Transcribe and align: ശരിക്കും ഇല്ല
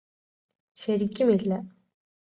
ശരിക്കും 0.77 1.29
ഇല്ല 1.31 1.51